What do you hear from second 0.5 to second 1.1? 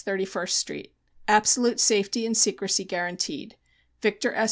St.